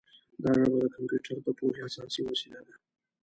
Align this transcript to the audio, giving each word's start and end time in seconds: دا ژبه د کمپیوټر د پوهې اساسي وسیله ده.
دا 0.43 0.51
ژبه 0.59 0.77
د 0.81 0.85
کمپیوټر 0.95 1.37
د 1.43 1.47
پوهې 1.57 1.81
اساسي 1.87 2.21
وسیله 2.29 2.61
ده. 2.67 2.75